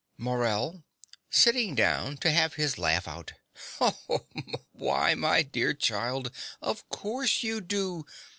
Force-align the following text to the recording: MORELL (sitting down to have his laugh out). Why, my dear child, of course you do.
MORELL 0.17 0.83
(sitting 1.29 1.75
down 1.75 2.17
to 2.17 2.31
have 2.31 2.55
his 2.55 2.79
laugh 2.79 3.07
out). 3.07 3.33
Why, 4.71 5.13
my 5.13 5.43
dear 5.43 5.75
child, 5.75 6.31
of 6.59 6.89
course 6.89 7.43
you 7.43 7.61
do. 7.61 8.07